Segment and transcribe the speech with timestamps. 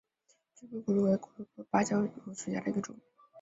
[0.59, 2.97] 窗格骨螺为骨螺科长芭蕉螺属下的一个种。